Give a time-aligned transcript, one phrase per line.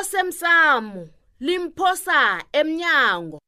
[0.00, 1.04] osemsamo
[1.40, 3.38] limphosa emnyango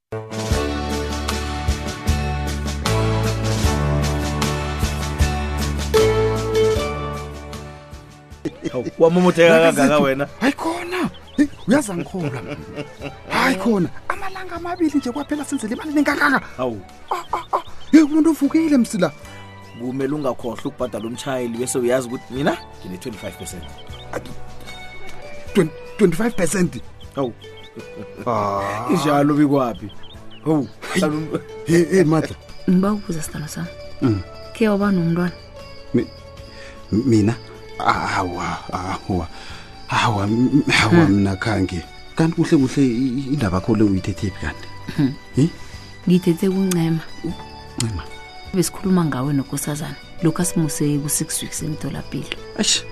[8.99, 11.01] wamumotheka kangaka wena hayi khona
[11.69, 12.39] uyaza ngikhola
[13.31, 16.81] hayi khona amalanga amabili nje kwaphela senzele imali lengakaka hawu
[17.11, 17.63] ah, ah, ah.
[17.93, 19.13] hey umuntu uvukile msila
[19.81, 22.57] kumele ungakhohlwa ukubhadala umtshayeli bese uyazi ukuthi mina
[22.87, 23.61] ngine 25%
[25.99, 26.81] 25%
[27.15, 27.33] hawu
[28.27, 29.93] ah injalo bikwapi
[30.45, 30.69] hawu
[31.67, 32.37] hey madla
[32.71, 33.69] ngiba ukuza sithando sami
[34.03, 34.21] mm.
[34.55, 35.33] ke waba nomntwana
[36.93, 37.35] mina
[37.79, 39.27] awa awa awa
[39.89, 41.11] awa hmm.
[41.11, 41.81] mina khange
[42.15, 42.85] kanti kuhle kuhle
[43.35, 45.13] indaba kho le uyithethephi kanti hmm.
[45.37, 45.45] hi
[46.09, 47.01] ngithethe kuncema
[47.83, 48.03] uncema
[48.55, 52.83] besikhuluma ngawe nokosazana lokho asimuse ku6 weeks emtholapilo ash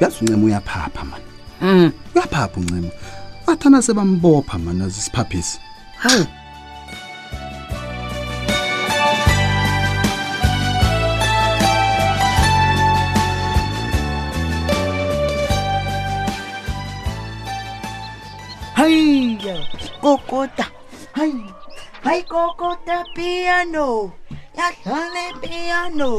[0.00, 1.24] uyazi uncema uyaphapha mani
[1.60, 1.92] Mm.
[2.14, 2.88] Uyaphapha uncema.
[3.46, 5.58] Athana sebambopha mana sisiphaphisa.
[6.02, 6.26] Hawu.
[18.76, 19.56] Hayiya,
[20.02, 20.66] kokota.
[21.16, 21.44] Hayi.
[22.04, 24.12] Hayi kokota piano.
[24.54, 26.10] Yadlale piano.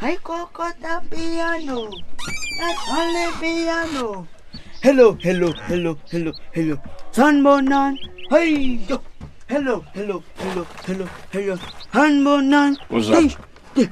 [0.00, 1.78] Hayi kokota piano.
[2.60, 4.26] Yadlale piano.
[4.86, 6.76] hello hello hello hello hello
[7.16, 7.92] sanbonan
[8.32, 8.50] hey
[8.88, 8.96] yo
[9.52, 11.54] hello hello hello hello hello
[11.92, 12.76] sanbonan
[13.74, 13.88] hey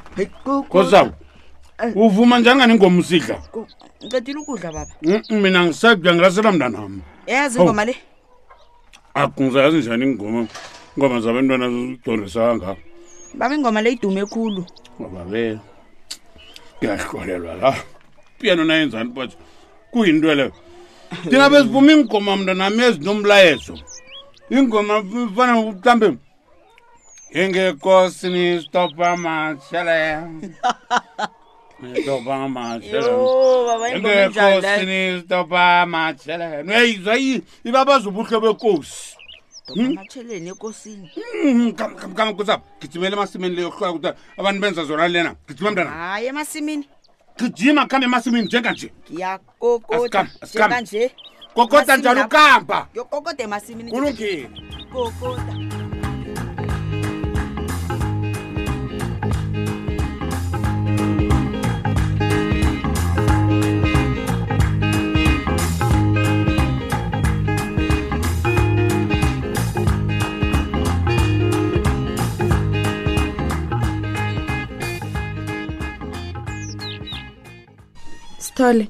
[0.70, 1.11] kozam
[1.97, 3.42] uvuma njangani ngoma usidla
[4.05, 7.84] ngicedile ukudla baba mina ngisadya ngilasela mndana wami yazi ingoma oh.
[7.84, 7.97] le
[9.14, 10.47] akungizayazi njani ingoma
[10.97, 12.77] ingoma zabantwana zidonisanga
[13.39, 14.67] baba ingoma le idume ekhulu
[15.01, 15.58] obabe oh,
[16.79, 17.75] ngiyahlolelwa la
[18.39, 19.31] piano nayenzani but
[19.91, 20.53] kuyinto leyo
[21.31, 23.75] thina besivuma ingoma mntanami ezinomlayezo
[24.51, 24.95] ingoma
[25.37, 26.09] fane mhlawumbe
[27.41, 30.01] engekosini stopa mashele
[32.03, 39.17] stopa mahelengekosini stopa mashele nuyayizwa yi ibabazobuhle bekosi
[41.77, 44.08] kamkama kusapho gijimela emasimini leyo hlwaya kuthi
[44.39, 46.86] abantu benza zona lena gijima mntana hayi emasimini
[47.36, 50.27] gijima kambe emasimini njenga nje yakokota
[51.96, 52.89] njani ukamba
[53.90, 54.48] kulungile
[78.55, 78.89] sithole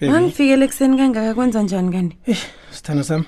[0.00, 2.36] mangifikele ekuseni kangaka kwenza njani kanti
[2.70, 3.24] sithando sami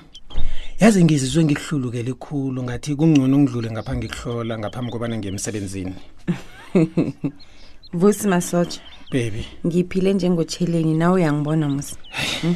[0.79, 5.95] yazi ngizizwe ngikuhlulukela ikhulu ngathi kungcono ungidlule ngapha ngikuhlola ngaphambi kobana ngiyemsebenzini
[7.99, 11.95] vusi masotsha bebi ngiphile njengotsheleni nawe uyangibona musi
[12.41, 12.55] hmm?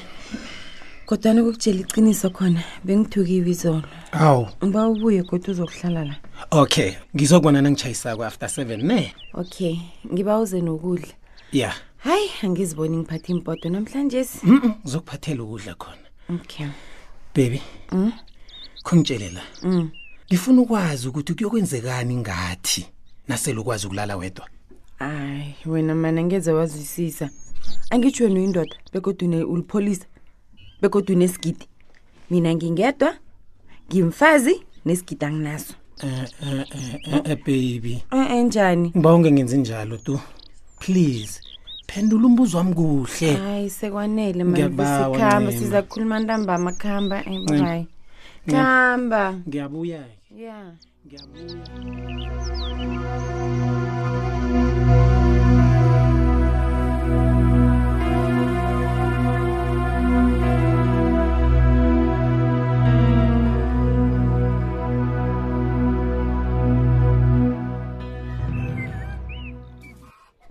[1.05, 6.15] kodwani kukutshela iciniso khona bengithukiwe izolo awu uba ubuye kodwa uzokuhlala la
[6.51, 9.75] okay ngizokubona nangitshayisako after seven ne okay
[10.13, 11.07] ngiba uze nokudla
[11.51, 16.67] ya yeah hayi angiziboni ngiphathe impoto namhlanje ngizokuphathela ukudla khona okay
[17.35, 17.59] bebi
[17.91, 18.11] mm.
[18.85, 19.89] khongitshele la mm.
[20.29, 22.81] ngifuna ukwazi ukuthi kuyokwenzekani ngathi
[23.27, 24.47] nasele ukwazi ukulala wedwa
[24.99, 27.29] hayi wena mana ngeze wazwisisa
[27.89, 30.05] angitsho wena uyindoda bekodwa ulipholisa
[30.81, 31.67] bekodwa unesigidi
[32.29, 33.17] mina ngingedwa
[33.91, 38.03] ngimfazi nesigidi anginaso Eh eh eh eh, eh baby.
[38.13, 38.89] Eh, eh njani?
[38.89, 40.19] Ngibonge ngenzinjalo tu.
[40.79, 41.41] Please
[41.91, 47.15] phendula umbuzo wami kuhle hayi sekwanele mabisikhamba siza kukhuluma ntamba amakhamba
[47.63, 47.83] hayi
[48.51, 50.11] kamba ngiyabuya ke
[50.45, 50.59] ya
[51.05, 51.55] ngiyabuya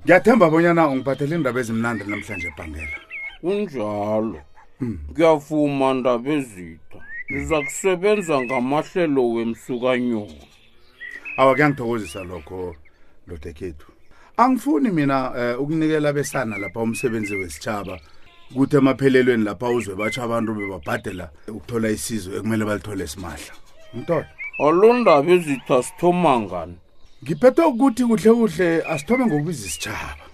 [0.07, 2.99] ngiyathemba abonyana ungiphathele iindaba ezimnandi namhlanje ebhangela
[3.43, 4.39] kunjalo
[5.13, 6.01] ngiyavuma hmm.
[6.01, 6.99] ndaba ezitha
[7.31, 7.65] ndiza hmm.
[7.69, 10.43] kusebenza ngamahlelo wemsukanyoni
[11.41, 12.61] awa kuyangithokozisa lokho
[13.29, 13.87] lodekethu
[14.43, 17.97] angifuni mina um uh, ukunikela besana lapha umsebenzi wesitshaba
[18.55, 23.53] kuthi emaphelelweni lapha uzwe batsho abantu bebabhadela ukuthola isizo ekumele balithole simahla
[23.97, 24.29] mtola
[24.65, 26.79] olo ndaba ezitha sithomangani
[27.25, 30.25] Ngiphethe ukuthi kuhle kuhle asithome ngokubiza isitshaba.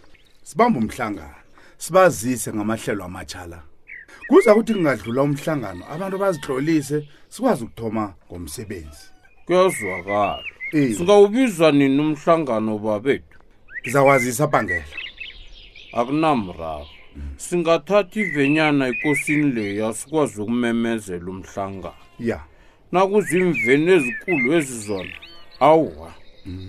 [0.43, 1.37] Sibamba umhlangano,
[1.79, 3.59] sibazise ngamahlelo amatshala.
[4.29, 6.97] Kuza ukuthi kungadlula umhlangano abantu bazihlolise
[7.33, 9.05] sikwazi ukuthoma ngomsebenzi.
[9.47, 10.39] Kuyazwakala.
[10.97, 13.37] Singawubiza nini umhlangano babethu?
[13.83, 14.91] Ngizawazisa bangela.
[15.99, 16.87] Akunamraro.
[17.47, 22.01] Singathatha ivenyana ikosini leya sikwazi ukumemezela umhlangano.
[22.19, 22.39] Ya.
[22.93, 25.15] Nakuzimveni ezikulu ezizona.
[25.61, 26.15] Awwa.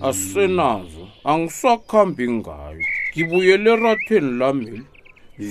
[0.08, 2.82] asenazo angisakhambi ngayo
[3.12, 4.82] ngibuyele eratheni lamili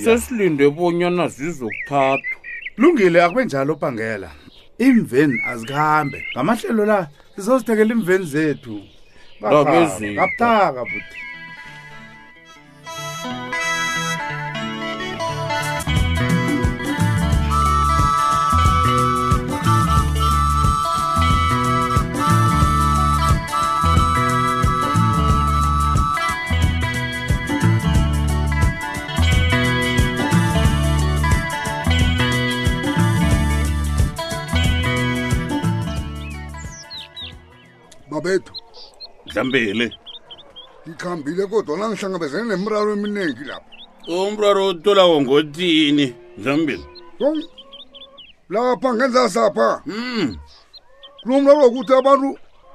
[0.02, 2.36] sesilinde bonyana zizokuthathwa
[2.80, 4.30] lungile akube njalo bhangela
[4.86, 6.98] imveni azikhambe ngamahlelo la
[7.34, 8.74] sizozithekela imveni zethu
[9.58, 11.18] abezinkabutaka buti
[38.14, 38.52] mabetho
[39.26, 39.86] mhlambele
[40.88, 43.70] ngikhambile kodwa nangihlangabezene nemraro eminingi lapha
[44.26, 46.06] umraro otola wongotini
[46.38, 46.84] mhlambele
[48.52, 50.26] lapha ngenza sapha hmm.
[51.22, 52.28] kulo mraro wokuthi abantu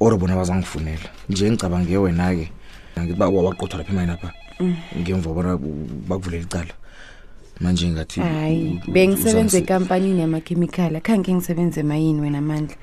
[0.00, 2.52] or bona bazangifunela nje ngicabange wena-ke
[2.98, 4.30] ngithi uba waqothwa lapha emayeni apha
[4.62, 4.76] mm.
[5.00, 5.58] ngemva bona
[6.08, 6.74] bakuvulela icala
[7.62, 12.76] manje ngathi hayi bengisebenza enkampanini yamakhemikhali akhange ngisebenze emayini wena amandla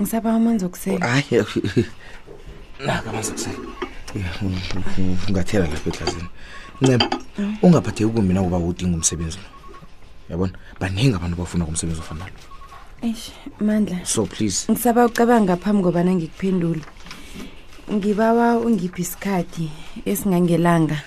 [0.00, 1.42] ngisaba amanzi okusela hayi
[2.86, 3.58] naka amanzi okusela
[5.28, 6.26] ungathela lapha eklazini
[6.82, 7.06] ncema
[7.62, 9.48] ungaphatheki kumbi nakuba udinga umsebenzi lo
[10.30, 12.34] yabona baningi abantu bafuna kumsebenzi ofana lo
[13.02, 16.82] eish mandla so please ngisaba ucabanga ngaphambi kobana ngikuphendule
[17.92, 19.66] ngibawa ungiphi isikhathi
[20.06, 20.98] esingangelanga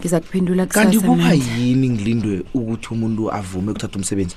[0.00, 4.36] ngiza kuphendula kanti kuba yini ngilindwe ukuthi umuntu avume ukuthatha umsebenzi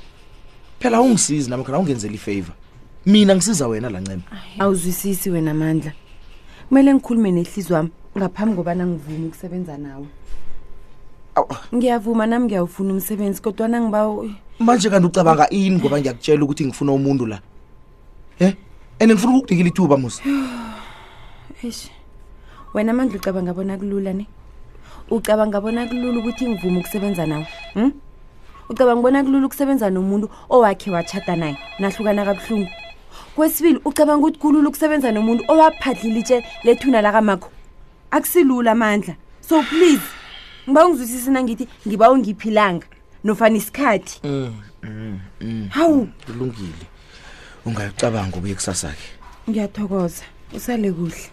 [0.81, 2.55] phela awungisizi namakhona awungenzela ifavor
[3.05, 4.23] mina ngisiza wena la ncema
[4.59, 5.93] awuzwisisi wena mandla
[6.69, 10.07] kumele ngikhulume nehlizi wami ngaphambi kobana ngivume ukusebenza nawe
[11.75, 14.09] ngiyavuma nami ngiyawufuna umsebenzi kodwa nangiba
[14.59, 17.37] manje kanti ucabanga ini ngoba ngiyakutshela ukuthi ngifuna umuntu la
[18.41, 18.49] e
[19.00, 20.24] and ngifuna ukukunikela ithuba musa
[22.74, 24.25] wena mandla ucabanga bona kulula ne
[25.12, 27.91] ucabanga bona kulula ukuthi ngivume ukusebenza nawe um
[28.72, 32.70] ucabanga bona kulula ukusebenza nomuntu owakhe watshata naye nahlukana kabuhlungu
[33.36, 37.51] kwesibili ucabanga ukuthi kulula ukusebenza nomuntu owaphadlile itshe lethuna lakamakho
[38.12, 39.13] akusilula amandla
[39.44, 40.01] so please
[40.70, 42.88] ngiba ungizwisisi nangithi ngiba ungiphilanga
[43.24, 44.53] nofana isikhathi mm,
[44.84, 45.68] mm, mm.
[45.70, 46.84] hawu kulungile
[47.65, 49.08] ungayicabanga ubuye kusasakhe
[49.50, 50.24] ngiyathokoza
[50.56, 51.24] usale kuhle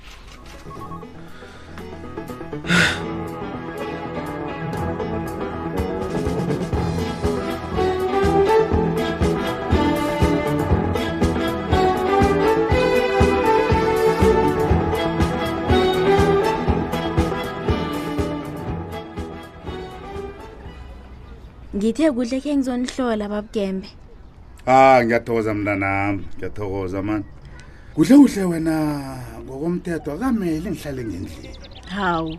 [21.89, 23.89] ngithe kuhle khe ngizonihlola babugembe
[24.71, 27.25] ah ngiyathokoza mntanami ngiyathokoza mani
[27.97, 28.75] kuhle kuhle wena
[29.43, 31.51] ngokomthetho akamele ngihlale ngendlini
[31.97, 32.33] hawu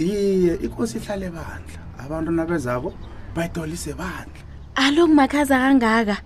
[0.00, 2.90] iye ikosi ihlale bandla abantu nabezako
[3.36, 4.40] bayidolise bandla
[4.74, 6.16] aloku makhaza kangaka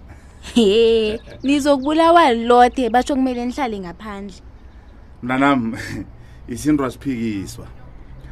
[0.55, 0.69] he
[1.43, 4.39] nizokubulawa lothe batsho kumele nihlale ngaphandle
[5.25, 5.67] mntanami
[6.55, 7.67] isinto asiphikiswa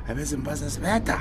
[0.09, 1.19] abezimpasa sibeda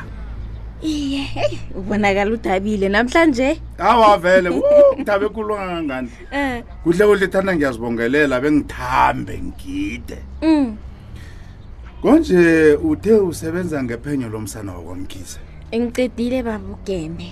[0.81, 4.49] iye hey ubonakala udabile namhlanje awa vele
[4.95, 6.63] udaba enkulu kangangani eh.
[6.83, 10.77] kudle kudle thana ngiyazibongelela bengithambe ngide mm.
[12.01, 15.39] konje uthe usebenza ngephenyo lomsana wakwamkhize
[15.75, 17.31] engicedile baba ugembe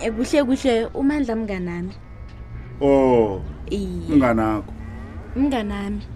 [0.00, 1.94] ekuhle eh, kuhle umandla mnganami
[2.80, 3.42] oh
[4.10, 4.70] mnganakho
[5.36, 6.06] mnganami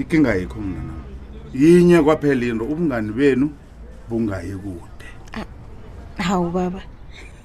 [0.00, 1.08] ikinga yikho mnganami
[1.52, 3.52] yinye kwaphela into ubungani benu
[4.08, 4.91] bungayi kuwe
[6.18, 6.82] hawu baba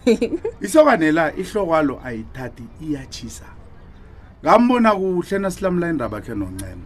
[0.61, 3.45] isokanela ihlokwalo ayithathi iyachisa
[4.43, 6.81] ngambona kuhle nasilamula indaba khe noncema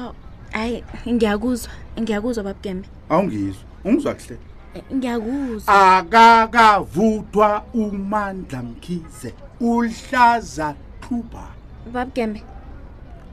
[0.00, 0.14] oh,
[0.54, 4.36] hayi oh, ngiyakuzwa ngiyakuzwa babugembe awungizwa ungizwa kuhle
[4.74, 11.44] eh, ngiyakuzwa akakavuthwa umandla mkhize uhlaza thuba
[11.92, 12.42] babugembe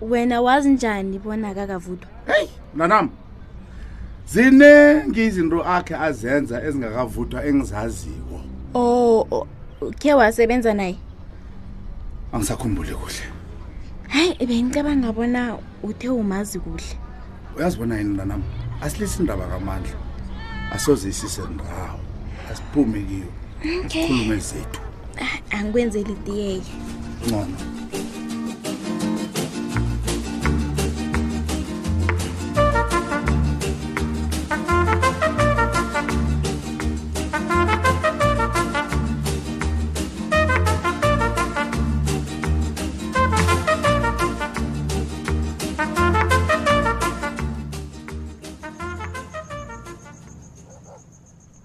[0.02, 3.10] wena wazi njani bona akakavuthwa heyi mnanami
[4.34, 8.38] zinengi izinto akhe azenza ezingakavuthwa engizaziwo
[8.84, 9.48] o oh,
[10.00, 10.96] khe wasebenza naye
[12.34, 13.24] angisakhumbuli kuhle
[14.14, 15.42] hayi bengicabanga bona
[15.84, 16.92] uthe umazi kuhle
[17.58, 18.44] uyazibona yini ntanam
[18.82, 19.98] asilisi indaba kamandla
[20.76, 22.00] asozisise ndawo
[22.52, 23.30] asiphume kiyo
[23.86, 24.08] okay.
[24.08, 24.82] khulume zethu
[25.24, 26.62] ah, angikwenzeli itiyeye
[27.26, 27.71] ncono no.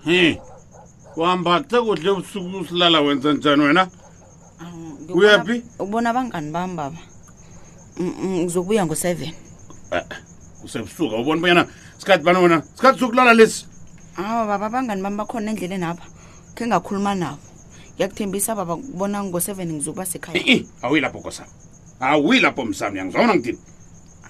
[0.06, 0.40] he
[1.14, 3.88] kuhambate kuhle busuku usilala wenza njani wena
[5.14, 6.98] uyaphi ubona abangani bam baba
[7.98, 9.32] mm, mm, ngizobuya ngo-seven
[9.90, 10.04] eh,
[10.64, 11.62] usebusuka ubona banyana
[11.98, 13.66] sikhathi bana wena sikhathi sokulala lesi
[14.16, 16.06] awa baba abangani bam bakhona endleleni apha
[16.54, 17.38] khe ngakhuluma nabo
[17.96, 20.38] ngiyakuthembisa baba kubona ngo-seven ngizokuba sekhaya
[20.86, 21.46] awuyi lapho kosam
[22.00, 23.58] awuyi lapho msam yangizwamna ngithini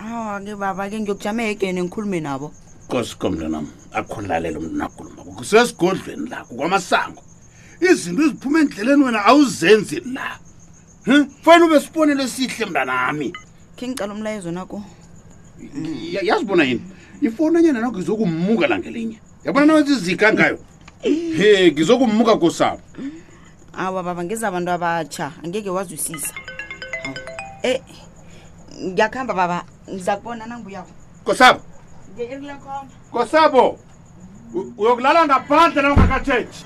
[0.01, 2.49] awa ke baba ke ngiyokujama ehegeni ngikhulume nabo
[2.89, 7.23] kosiko mntanam akhulalele umntu nakhuluma kusesigodlweni la kukwamasango
[7.91, 10.39] izinto eziphuma endleleni wena awuzenzi la
[11.07, 13.33] um fane ube sibonele esihle mntanami
[13.77, 14.83] khe ngicala umlayezo nako
[16.29, 16.85] yazibona yini
[17.27, 20.59] ifowuni enye nanako ngizokummuka langelinye yabona nawenza izika ngayo
[21.37, 22.81] he ngizokummuka kosabo
[23.73, 26.35] awa baba ngezabantu abatsha angeke wazwisisa
[27.63, 27.83] e
[28.85, 30.91] ngiyakuhamba baba ngiza kubona nanguyako
[31.25, 31.61] kosabo
[33.13, 33.65] ko sabo
[34.79, 36.61] uyoklalanda pante naokaka chechi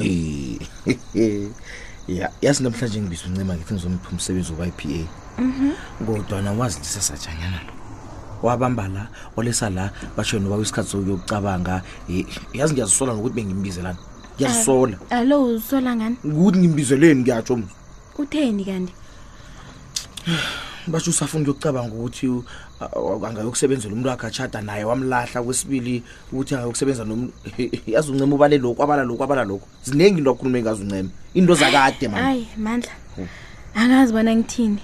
[2.08, 5.04] ya yasi namhlanje ngibisa uncima ngithi ngizomipha umsebenzi wa-i p a
[5.40, 5.70] mhm.
[6.06, 7.72] kodwana wazi ntisesajanyana lo
[8.42, 9.02] wabamba la
[9.36, 11.82] olesa la basho noba kwisikhathi sokuyokucabanga
[12.56, 13.98] yazi ngiyazisola nokuthi bengimbizelani
[14.36, 17.54] ngiyazisola ah, alo uzisola ngani ukuthi ngimbizeleni ngiyatsho
[18.20, 18.92] uteni kanti
[20.86, 27.32] basho usafuna ukuyokucabanga ukuthi uh, angayokusebenzela umuntu wakhe ashada naye wamlahla kwesibili ukuthi angayokusebenza nomuntu
[27.86, 32.08] yazi uncema ubale lokhu abala lokhu abala lokhu ziningi into akhuluma engazi uncema into zakade
[32.08, 33.28] mahayi mandla hmm.
[33.74, 34.78] angazi bona ngithini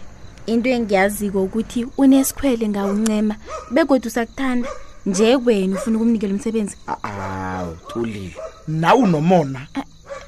[0.47, 3.37] into engiyaziko ukuthi unesikhwele ngawuncema
[3.71, 4.69] bekodwa usakuthanda
[5.07, 8.37] nje wena ufuna ukumnikela umsebenzi aw thulile
[8.69, 9.67] nawe unomona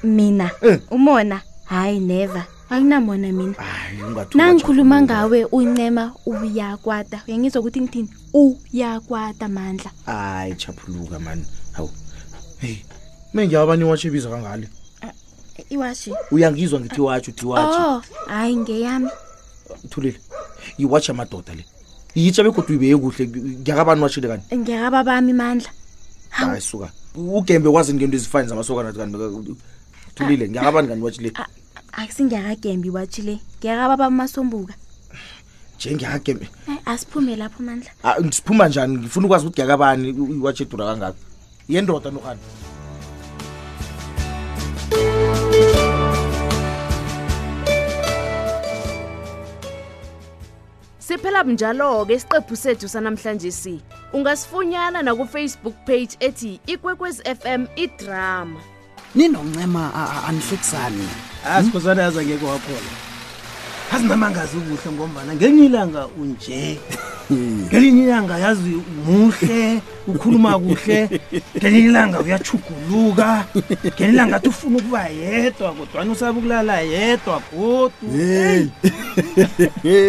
[0.03, 0.79] mina eh.
[0.91, 3.55] umona hayi never akunamona mina
[4.35, 11.89] nangikhuluma ngawe uncema uyakwata uyangizwa ukuthi ngithini uyakwata mandla hayi chaphuluka mani hawu
[12.61, 12.85] heyi
[13.33, 14.67] mengiyaw abanye iwashi ebiza kangale
[15.69, 19.09] iwashi uyangizwa ngithi iwashi uthi iwashi oh, hayi ngeyami
[19.89, 20.19] thulile
[20.77, 21.65] yiwashi yamadoda le
[22.15, 25.69] yitsha begodwa uyibeye kuhle ngiyakabani washile kanti ngiyakaba bami mandla
[26.29, 29.55] hayi suka ugembe kwazi ngento ezifane zamasokanati kanti
[30.15, 31.31] thulile ngiyakabani kanti iwashi le
[31.93, 33.39] Akusingakagembi wathi le.
[33.59, 34.73] Ngiyakaba bamasombuka.
[35.75, 36.47] Njengiyakagembi.
[36.65, 37.89] Hayi asiphume lapho mandla.
[38.03, 38.97] Ah ngisiphuma njani?
[38.97, 41.17] Ngifuna ukwazi ukuthi yakabani iwatch edura kangaka.
[41.69, 42.39] Yendoda nokhani.
[50.99, 53.81] Siphela njalo ke isiqephu sethu sanamhlanje si.
[54.13, 58.61] Ungasifunyana na ku Facebook page ethi Ikwekwezi FM iDrama.
[59.15, 59.89] Ninoncema
[60.27, 61.07] anihlekisani.
[61.43, 62.91] ha sikhosana yaza ngekho waphona
[63.93, 66.77] azinamangazi kuhle ngombana ngenye ilanga unje
[67.67, 68.73] ngelinye ilanga yazi
[69.07, 70.99] muhle ukhuluma kuhle
[71.57, 73.45] ngelinye ilanga uyachuguluka
[73.95, 78.05] ngelinye ilanga athi ufuna ukuba yedwa kodwani usabe ukulala yedwa godu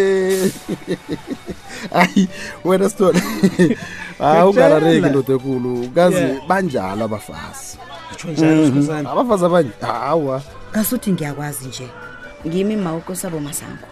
[1.95, 2.29] hayi
[2.65, 3.21] wena sithole
[4.19, 7.79] hayi ungarareki ndoda enkulu kazi banjalo abafazi
[9.11, 10.43] abafazi abanye hawa
[10.75, 11.89] ngasuthi ngiyakwazi nje
[12.47, 13.87] ngimi mawu kosabo masango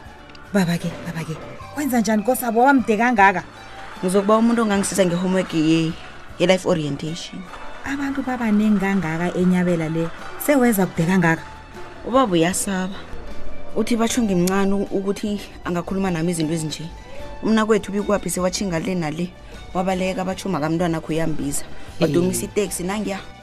[0.55, 1.35] baba-ke baba-ke
[1.75, 3.43] kwenza njani kosabo wamde kangaka
[3.99, 5.51] ngizokuba umuntu ongangisiza nge-homework
[6.39, 7.43] ye-life orientation
[7.93, 10.07] abantu babaningikangaka enyabela le
[10.45, 11.43] seweza kude kangaka
[12.07, 12.95] ubaba uyasaba
[13.77, 16.85] uthi batsho ngimncane ukuthi angakhuluma nami izinto ezinje
[17.43, 19.27] umna kwethu ubikwaphi sewatshinga le nale
[19.75, 21.65] wabaleka batshuma kamntwana kho uyambiza
[22.01, 23.38] wadumisa iteksi nangiya hey.